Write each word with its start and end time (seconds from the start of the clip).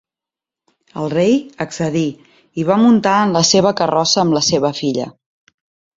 El 1.01 1.11
rei 1.13 1.35
accedí 1.67 2.03
i 2.63 2.67
va 2.71 2.79
muntar 2.85 3.15
en 3.27 3.37
la 3.39 3.47
seva 3.53 3.77
carrossa 3.83 4.21
amb 4.23 4.37
la 4.39 4.43
seva 4.53 4.77
filla. 4.83 5.11